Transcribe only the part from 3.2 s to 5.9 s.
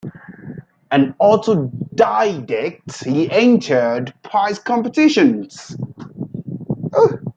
entered prize competitions.